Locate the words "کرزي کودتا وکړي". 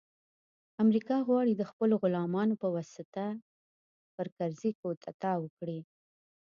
4.37-5.79